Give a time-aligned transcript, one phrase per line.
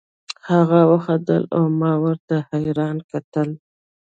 [0.49, 3.49] هغه خندل او ما ورته حيران کتل.